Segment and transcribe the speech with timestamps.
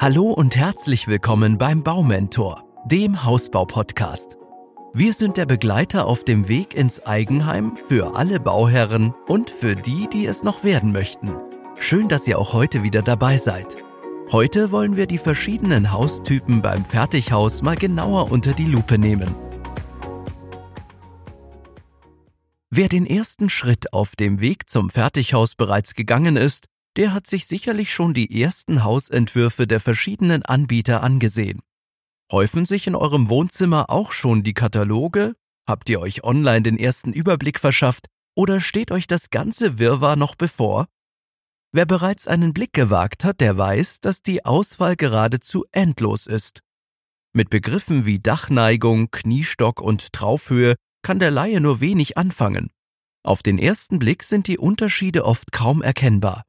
[0.00, 4.36] Hallo und herzlich willkommen beim Baumentor, dem Hausbau-Podcast.
[4.94, 10.06] Wir sind der Begleiter auf dem Weg ins Eigenheim für alle Bauherren und für die,
[10.06, 11.34] die es noch werden möchten.
[11.80, 13.76] Schön, dass ihr auch heute wieder dabei seid.
[14.30, 19.34] Heute wollen wir die verschiedenen Haustypen beim Fertighaus mal genauer unter die Lupe nehmen.
[22.70, 27.46] Wer den ersten Schritt auf dem Weg zum Fertighaus bereits gegangen ist, der hat sich
[27.46, 31.60] sicherlich schon die ersten Hausentwürfe der verschiedenen Anbieter angesehen.
[32.30, 35.34] Häufen sich in eurem Wohnzimmer auch schon die Kataloge?
[35.66, 40.34] Habt ihr euch online den ersten Überblick verschafft oder steht euch das ganze Wirrwarr noch
[40.34, 40.86] bevor?
[41.72, 46.60] Wer bereits einen Blick gewagt hat, der weiß, dass die Auswahl geradezu endlos ist.
[47.34, 52.70] Mit Begriffen wie Dachneigung, Kniestock und Traufhöhe kann der Laie nur wenig anfangen.
[53.22, 56.44] Auf den ersten Blick sind die Unterschiede oft kaum erkennbar.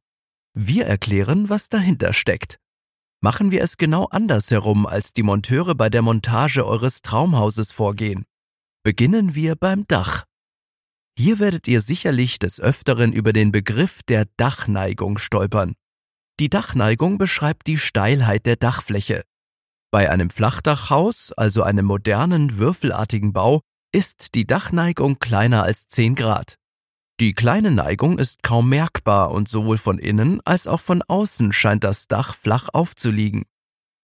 [0.54, 2.58] Wir erklären, was dahinter steckt.
[3.22, 8.24] Machen wir es genau andersherum, als die Monteure bei der Montage eures Traumhauses vorgehen.
[8.82, 10.24] Beginnen wir beim Dach.
[11.18, 15.74] Hier werdet ihr sicherlich des Öfteren über den Begriff der Dachneigung stolpern.
[16.40, 19.22] Die Dachneigung beschreibt die Steilheit der Dachfläche.
[19.92, 23.60] Bei einem Flachdachhaus, also einem modernen, würfelartigen Bau,
[23.92, 26.59] ist die Dachneigung kleiner als 10 Grad.
[27.20, 31.84] Die kleine Neigung ist kaum merkbar und sowohl von innen als auch von außen scheint
[31.84, 33.44] das Dach flach aufzuliegen.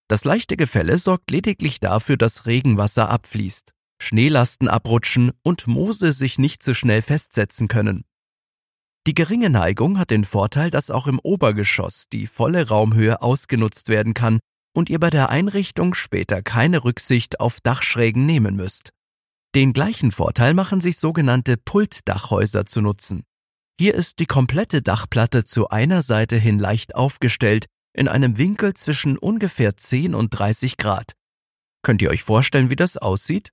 [0.06, 3.72] Das leichte Gefälle sorgt lediglich dafür, dass Regenwasser abfließt,
[4.03, 8.05] Schneelasten abrutschen und Moose sich nicht so schnell festsetzen können.
[9.06, 14.12] Die geringe Neigung hat den Vorteil, dass auch im Obergeschoss die volle Raumhöhe ausgenutzt werden
[14.12, 14.41] kann
[14.75, 18.92] und ihr bei der Einrichtung später keine Rücksicht auf Dachschrägen nehmen müsst.
[19.56, 23.24] Den gleichen Vorteil machen sich sogenannte Pultdachhäuser zu nutzen.
[23.80, 29.16] Hier ist die komplette Dachplatte zu einer Seite hin leicht aufgestellt, in einem Winkel zwischen
[29.16, 31.14] ungefähr 10 und 30 Grad.
[31.80, 33.48] Könnt ihr euch vorstellen, wie das aussieht?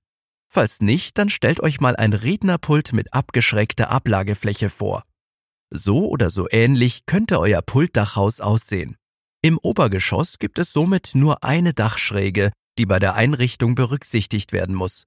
[0.46, 5.04] Falls nicht, dann stellt euch mal ein Rednerpult mit abgeschrägter Ablagefläche vor.
[5.70, 8.98] So oder so ähnlich könnte euer Pultdachhaus aussehen.
[9.40, 15.06] Im Obergeschoss gibt es somit nur eine Dachschräge, die bei der Einrichtung berücksichtigt werden muss.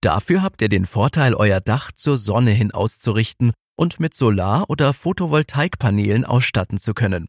[0.00, 4.92] Dafür habt ihr den Vorteil, euer Dach zur Sonne hin auszurichten und mit Solar- oder
[4.92, 7.28] Photovoltaikpanelen ausstatten zu können.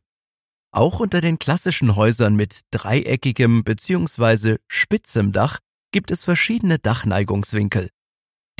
[0.72, 4.58] Auch unter den klassischen Häusern mit dreieckigem bzw.
[4.68, 5.60] spitzem Dach
[5.92, 7.90] gibt es verschiedene Dachneigungswinkel.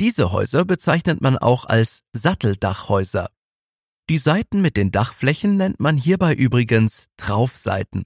[0.00, 3.30] Diese Häuser bezeichnet man auch als Satteldachhäuser.
[4.08, 8.04] Die Seiten mit den Dachflächen nennt man hierbei übrigens Traufseiten,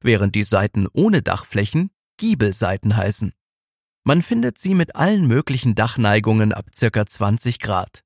[0.00, 3.34] während die Seiten ohne Dachflächen Giebelseiten heißen.
[4.04, 8.02] Man findet sie mit allen möglichen Dachneigungen ab circa 20 Grad.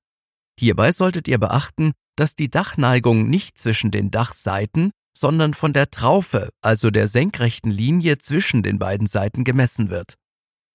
[0.59, 6.51] Hierbei solltet ihr beachten, dass die Dachneigung nicht zwischen den Dachseiten, sondern von der Traufe,
[6.61, 10.15] also der senkrechten Linie zwischen den beiden Seiten gemessen wird.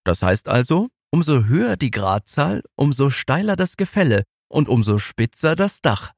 [0.04, 5.82] Das heißt also, umso höher die Gradzahl, umso steiler das Gefälle und umso spitzer das
[5.82, 6.14] Dach.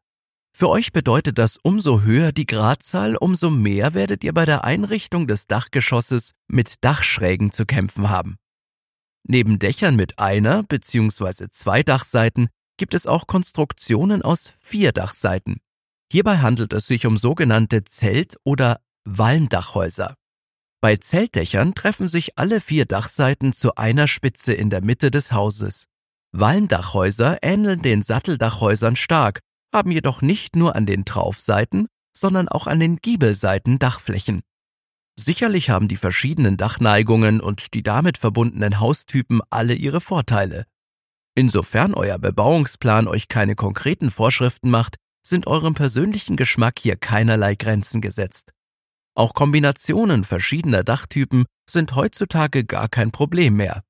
[0.55, 5.27] Für euch bedeutet das, umso höher die Gradzahl, umso mehr werdet ihr bei der Einrichtung
[5.27, 8.37] des Dachgeschosses mit Dachschrägen zu kämpfen haben.
[9.25, 11.47] Neben Dächern mit einer bzw.
[11.49, 15.61] zwei Dachseiten gibt es auch Konstruktionen aus vier Dachseiten.
[16.11, 20.15] Hierbei handelt es sich um sogenannte Zelt- oder Walmdachhäuser.
[20.81, 25.87] Bei Zeltdächern treffen sich alle vier Dachseiten zu einer Spitze in der Mitte des Hauses.
[26.33, 29.39] Walmdachhäuser ähneln den Satteldachhäusern stark,
[29.73, 34.41] haben jedoch nicht nur an den Traufseiten, sondern auch an den Giebelseiten Dachflächen.
[35.19, 40.65] Sicherlich haben die verschiedenen Dachneigungen und die damit verbundenen Haustypen alle ihre Vorteile.
[41.35, 48.01] Insofern euer Bebauungsplan euch keine konkreten Vorschriften macht, sind eurem persönlichen Geschmack hier keinerlei Grenzen
[48.01, 48.51] gesetzt.
[49.15, 53.83] Auch Kombinationen verschiedener Dachtypen sind heutzutage gar kein Problem mehr.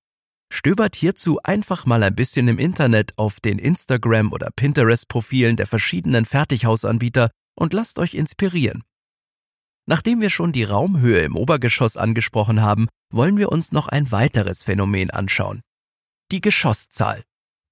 [0.51, 6.25] Stöbert hierzu einfach mal ein bisschen im Internet auf den Instagram- oder Pinterest-Profilen der verschiedenen
[6.25, 8.83] Fertighausanbieter und lasst euch inspirieren.
[9.85, 14.63] Nachdem wir schon die Raumhöhe im Obergeschoss angesprochen haben, wollen wir uns noch ein weiteres
[14.63, 15.61] Phänomen anschauen.
[16.31, 17.23] Die Geschosszahl.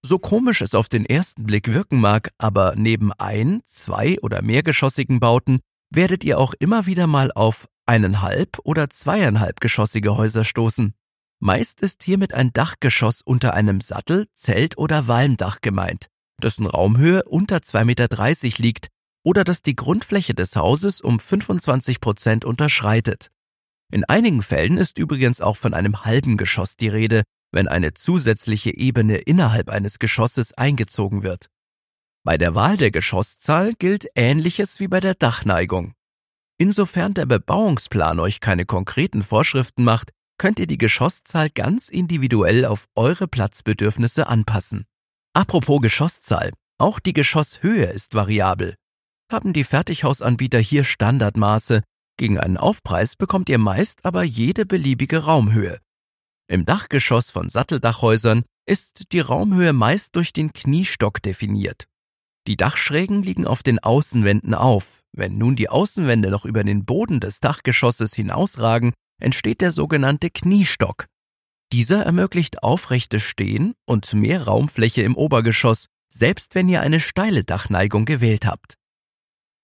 [0.04, 5.20] So komisch es auf den ersten Blick wirken mag, aber neben ein, zwei oder mehrgeschossigen
[5.20, 5.60] Bauten
[5.90, 10.94] werdet ihr auch immer wieder mal auf eineinhalb oder zweieinhalbgeschossige Häuser stoßen.
[11.40, 16.08] Meist ist hiermit ein Dachgeschoss unter einem Sattel, Zelt oder Walmdach gemeint,
[16.42, 18.88] dessen Raumhöhe unter 2,30 Meter liegt
[19.24, 23.32] oder dass die Grundfläche des Hauses um 25 Prozent unterschreitet.
[23.92, 28.76] In einigen Fällen ist übrigens auch von einem halben Geschoss die Rede, wenn eine zusätzliche
[28.76, 31.50] Ebene innerhalb eines Geschosses eingezogen wird.
[32.24, 35.94] Bei der Wahl der Geschosszahl gilt Ähnliches wie bei der Dachneigung.
[36.58, 42.86] Insofern der Bebauungsplan euch keine konkreten Vorschriften macht, könnt ihr die Geschosszahl ganz individuell auf
[42.96, 44.86] eure Platzbedürfnisse anpassen.
[45.34, 48.76] Apropos Geschosszahl, auch die Geschosshöhe ist variabel.
[49.32, 51.84] Haben die Fertighausanbieter hier Standardmaße,
[52.18, 55.80] gegen einen Aufpreis bekommt ihr meist aber jede beliebige Raumhöhe.
[56.50, 61.88] Im Dachgeschoss von Satteldachhäusern ist die Raumhöhe meist durch den Kniestock definiert.
[62.46, 65.00] Die Dachschrägen liegen auf den Außenwänden auf.
[65.14, 68.92] Wenn nun die Außenwände noch über den Boden des Dachgeschosses hinausragen,
[69.22, 71.06] entsteht der sogenannte Kniestock.
[71.72, 78.04] Dieser ermöglicht aufrechtes Stehen und mehr Raumfläche im Obergeschoss, selbst wenn ihr eine steile Dachneigung
[78.04, 78.76] gewählt habt.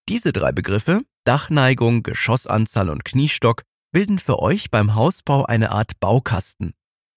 [0.09, 6.74] Diese drei Begriffe, Dachneigung, Geschossanzahl und Kniestock, bilden für euch beim Hausbau eine Art Baukasten.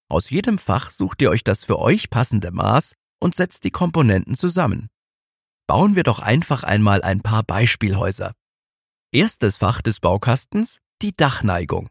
[0.09, 4.35] Aus jedem Fach sucht ihr euch das für euch passende Maß und setzt die Komponenten
[4.35, 4.89] zusammen
[5.71, 8.33] bauen wir doch einfach einmal ein paar Beispielhäuser.
[9.13, 11.87] Erstes Fach des Baukastens, die Dachneigung.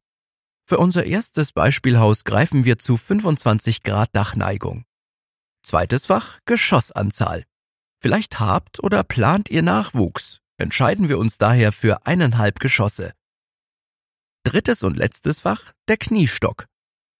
[0.68, 4.84] Für unser erstes Beispielhaus greifen wir zu 25 Grad Dachneigung.
[5.62, 7.44] Zweites Fach, Geschossanzahl.
[8.02, 13.12] Vielleicht habt oder plant ihr Nachwuchs, entscheiden wir uns daher für eineinhalb Geschosse.
[14.44, 16.66] Drittes und letztes Fach, der Kniestock.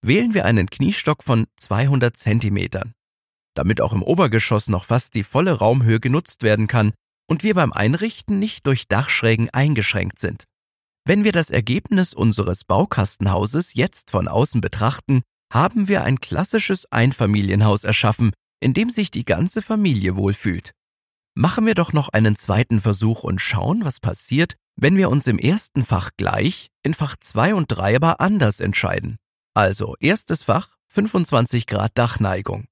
[0.01, 2.93] Wählen wir einen Kniestock von 200 Zentimetern
[3.53, 6.93] damit auch im Obergeschoss noch fast die volle Raumhöhe genutzt werden kann
[7.27, 10.45] und wir beim Einrichten nicht durch Dachschrägen eingeschränkt sind.
[11.05, 15.21] Wenn wir das Ergebnis unseres Baukastenhauses jetzt von außen betrachten,
[15.51, 20.71] haben wir ein klassisches Einfamilienhaus erschaffen, in dem sich die ganze Familie wohlfühlt.
[21.33, 25.39] Machen wir doch noch einen zweiten Versuch und schauen, was passiert, wenn wir uns im
[25.39, 29.17] ersten Fach gleich, in Fach 2 und 3 aber anders entscheiden.
[29.53, 32.65] Also erstes Fach 25 Grad Dachneigung.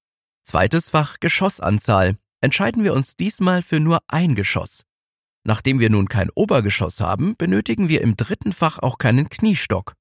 [0.43, 2.17] Zweites Fach Geschossanzahl.
[2.41, 4.83] Entscheiden wir uns diesmal für nur ein Geschoss.
[5.45, 9.93] Nachdem wir nun kein Obergeschoss haben, benötigen wir im dritten Fach auch keinen Kniestock.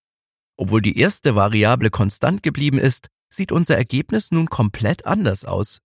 [0.57, 5.79] Obwohl die erste Variable konstant geblieben ist, sieht unser Ergebnis nun komplett anders aus.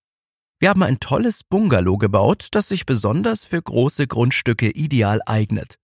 [0.64, 5.78] Wir haben ein tolles Bungalow gebaut, das sich besonders für große Grundstücke ideal eignet.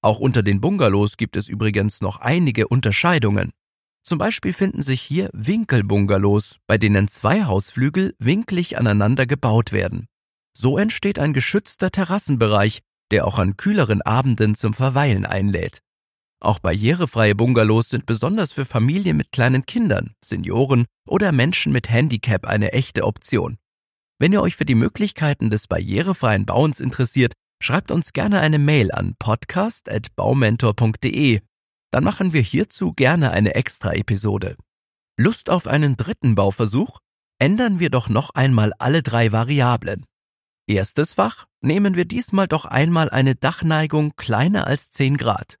[0.00, 3.52] Auch unter den Bungalows gibt es übrigens noch einige Unterscheidungen.
[4.02, 10.06] Zum Beispiel finden sich hier Winkelbungalows, bei denen zwei Hausflügel winklig aneinander gebaut werden.
[10.56, 12.80] So entsteht ein geschützter Terrassenbereich,
[13.10, 15.82] der auch an kühleren Abenden zum Verweilen einlädt.
[16.40, 22.46] Auch barrierefreie Bungalows sind besonders für Familien mit kleinen Kindern, Senioren oder Menschen mit Handicap
[22.46, 23.58] eine echte Option.
[24.18, 28.92] Wenn ihr euch für die Möglichkeiten des barrierefreien Bauens interessiert, schreibt uns gerne eine Mail
[28.92, 31.40] an podcast.baumentor.de
[31.96, 34.58] dann machen wir hierzu gerne eine Extra-Episode.
[35.18, 36.98] Lust auf einen dritten Bauversuch?
[37.38, 40.04] Ändern wir doch noch einmal alle drei Variablen.
[40.68, 45.56] Erstes Fach nehmen wir diesmal doch einmal eine Dachneigung kleiner als 10 Grad.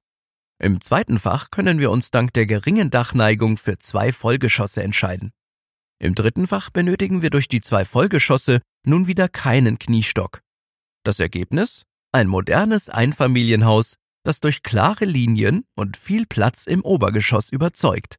[0.58, 5.32] Im zweiten Fach können wir uns dank der geringen Dachneigung für zwei Vollgeschosse entscheiden.
[5.98, 10.40] Im dritten Fach benötigen wir durch die zwei Vollgeschosse nun wieder keinen Kniestock.
[11.04, 11.82] Das Ergebnis?
[12.12, 13.96] Ein modernes Einfamilienhaus
[14.26, 18.16] das durch klare Linien und viel Platz im Obergeschoss überzeugt.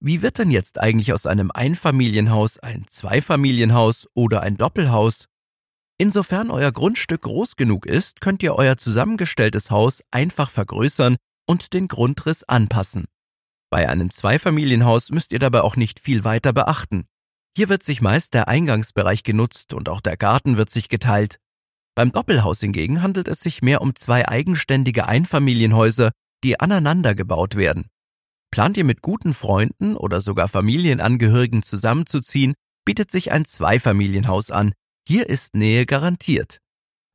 [0.00, 5.26] Wie wird denn jetzt eigentlich aus einem Einfamilienhaus ein Zweifamilienhaus oder ein Doppelhaus?
[5.98, 11.86] Insofern euer Grundstück groß genug ist, könnt ihr euer zusammengestelltes Haus einfach vergrößern und den
[11.86, 13.04] Grundriss anpassen.
[13.72, 17.06] Bei einem Zweifamilienhaus müsst ihr dabei auch nicht viel weiter beachten.
[17.56, 21.38] Hier wird sich meist der Eingangsbereich genutzt und auch der Garten wird sich geteilt.
[21.94, 26.10] Beim Doppelhaus hingegen handelt es sich mehr um zwei eigenständige Einfamilienhäuser,
[26.44, 27.86] die aneinander gebaut werden.
[28.50, 32.52] Plant ihr mit guten Freunden oder sogar Familienangehörigen zusammenzuziehen,
[32.84, 34.74] bietet sich ein Zweifamilienhaus an.
[35.08, 36.58] Hier ist Nähe garantiert.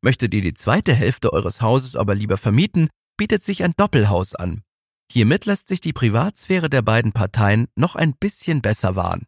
[0.01, 4.63] Möchtet ihr die zweite Hälfte eures Hauses aber lieber vermieten, bietet sich ein Doppelhaus an.
[5.11, 9.25] Hiermit lässt sich die Privatsphäre der beiden Parteien noch ein bisschen besser wahren.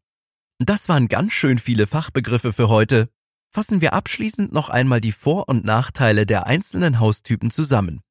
[0.59, 3.09] Das waren ganz schön viele Fachbegriffe für heute.
[3.51, 8.01] Fassen wir abschließend noch einmal die Vor- und Nachteile der einzelnen Haustypen zusammen.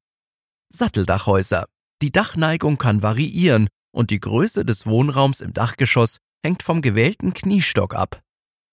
[0.69, 1.65] Satteldachhäuser.
[2.01, 7.93] Die Dachneigung kann variieren und die Größe des Wohnraums im Dachgeschoss hängt vom gewählten Kniestock
[7.93, 8.21] ab.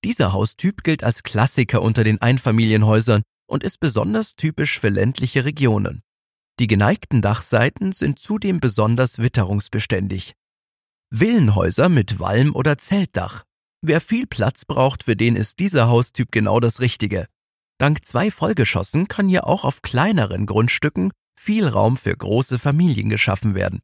[0.05, 6.03] Dieser Haustyp gilt als Klassiker unter den Einfamilienhäusern und ist besonders typisch für ländliche Regionen.
[6.59, 10.35] Die geneigten Dachseiten sind zudem besonders witterungsbeständig.
[11.11, 13.45] Villenhäuser mit Walm- oder Zeltdach
[13.83, 17.27] Wer viel Platz braucht, für den ist dieser Haustyp genau das Richtige.
[17.79, 23.55] Dank zwei Vollgeschossen kann hier auch auf kleineren Grundstücken viel Raum für große Familien geschaffen
[23.55, 23.81] werden.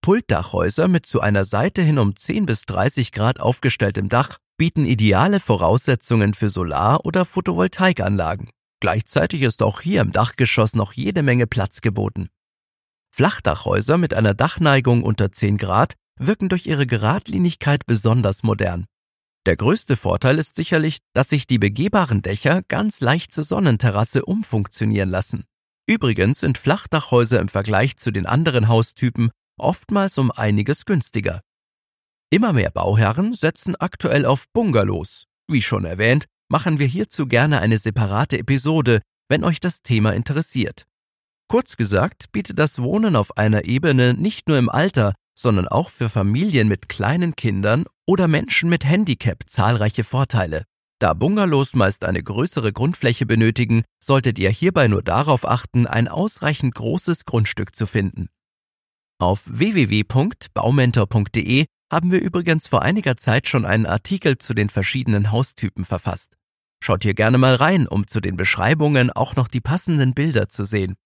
[0.00, 5.40] Pultdachhäuser mit zu einer Seite hin um 10 bis 30 Grad aufgestelltem Dach bieten ideale
[5.40, 8.48] Voraussetzungen für Solar- oder Photovoltaikanlagen.
[8.80, 12.28] Gleichzeitig ist auch hier im Dachgeschoss noch jede Menge Platz geboten.
[13.10, 18.86] Flachdachhäuser mit einer Dachneigung unter 10 Grad wirken durch ihre Geradlinigkeit besonders modern.
[19.46, 25.10] Der größte Vorteil ist sicherlich, dass sich die begehbaren Dächer ganz leicht zur Sonnenterrasse umfunktionieren
[25.10, 25.44] lassen.
[25.86, 31.40] Übrigens sind Flachdachhäuser im Vergleich zu den anderen Haustypen oftmals um einiges günstiger.
[32.30, 35.24] Immer mehr Bauherren setzen aktuell auf Bungalows.
[35.48, 40.86] Wie schon erwähnt, machen wir hierzu gerne eine separate Episode, wenn euch das Thema interessiert.
[41.48, 46.08] Kurz gesagt bietet das Wohnen auf einer Ebene nicht nur im Alter, sondern auch für
[46.08, 50.64] Familien mit kleinen Kindern oder Menschen mit Handicap zahlreiche Vorteile.
[50.98, 56.74] Da Bungalows meist eine größere Grundfläche benötigen, solltet ihr hierbei nur darauf achten, ein ausreichend
[56.74, 58.28] großes Grundstück zu finden.
[59.18, 65.82] Auf www.baumentor.de haben wir übrigens vor einiger Zeit schon einen Artikel zu den verschiedenen Haustypen
[65.84, 66.36] verfasst.
[66.82, 70.64] Schaut hier gerne mal rein, um zu den Beschreibungen auch noch die passenden Bilder zu
[70.64, 70.96] sehen.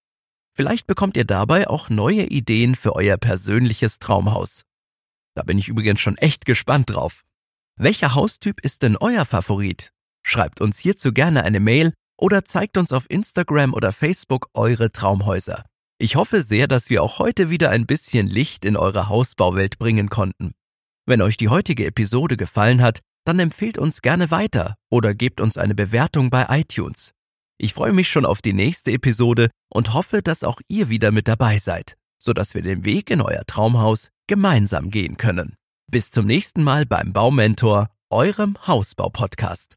[0.57, 4.63] Vielleicht bekommt ihr dabei auch neue Ideen für euer persönliches Traumhaus.
[5.35, 7.25] Da bin ich übrigens schon echt gespannt drauf.
[7.77, 9.91] Welcher Haustyp ist denn euer Favorit?
[10.23, 15.65] Schreibt uns hierzu gerne eine Mail oder zeigt uns auf Instagram oder Facebook eure Traumhäuser.
[15.99, 20.09] Ich hoffe sehr, dass wir auch heute wieder ein bisschen Licht in eure Hausbauwelt bringen
[20.09, 20.53] konnten.
[21.07, 25.59] Wenn euch die heutige Episode gefallen hat, dann empfehlt uns gerne weiter oder gebt uns
[25.59, 27.13] eine Bewertung bei iTunes.
[27.59, 31.29] Ich freue mich schon auf die nächste Episode und hoffe, dass auch ihr wieder mit
[31.29, 35.57] dabei seid, sodass wir den Weg in euer Traumhaus gemeinsam gehen können.
[35.91, 39.77] Bis zum nächsten Mal beim Baumentor, eurem Hausbau-Podcast.